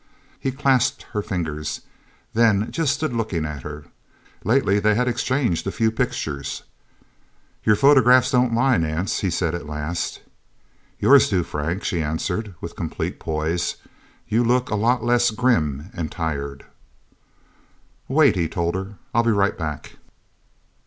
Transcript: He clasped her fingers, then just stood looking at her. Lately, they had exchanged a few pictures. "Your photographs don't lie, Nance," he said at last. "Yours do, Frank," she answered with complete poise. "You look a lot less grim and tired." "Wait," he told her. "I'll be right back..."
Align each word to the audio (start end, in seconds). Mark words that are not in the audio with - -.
He 0.39 0.51
clasped 0.51 1.03
her 1.13 1.21
fingers, 1.21 1.81
then 2.33 2.71
just 2.71 2.91
stood 2.91 3.13
looking 3.13 3.45
at 3.45 3.61
her. 3.61 3.83
Lately, 4.43 4.79
they 4.79 4.95
had 4.95 5.07
exchanged 5.07 5.67
a 5.67 5.71
few 5.71 5.91
pictures. 5.91 6.63
"Your 7.63 7.75
photographs 7.75 8.31
don't 8.31 8.55
lie, 8.55 8.77
Nance," 8.79 9.19
he 9.19 9.29
said 9.29 9.53
at 9.53 9.67
last. 9.69 10.23
"Yours 10.97 11.29
do, 11.29 11.43
Frank," 11.43 11.83
she 11.83 12.01
answered 12.01 12.55
with 12.61 12.75
complete 12.75 13.19
poise. 13.19 13.75
"You 14.27 14.43
look 14.43 14.71
a 14.71 14.75
lot 14.75 15.03
less 15.03 15.29
grim 15.29 15.91
and 15.93 16.11
tired." 16.11 16.65
"Wait," 18.07 18.35
he 18.35 18.49
told 18.49 18.73
her. 18.73 18.95
"I'll 19.13 19.21
be 19.21 19.29
right 19.29 19.55
back..." 19.55 19.97